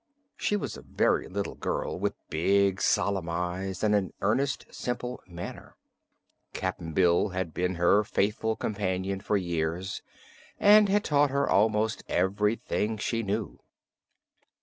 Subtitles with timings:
[0.35, 5.75] She was a very little girl, with big, solemn eyes and an earnest, simple manner.
[6.53, 10.01] Cap'n Bill had been her faithful companion for years
[10.59, 13.59] and had taught her almost everything she knew.